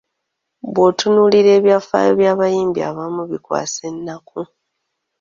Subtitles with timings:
[0.71, 4.39] Bw’otunuulira ebyafaayo by’abayimbi abamu bikwasa ennaku.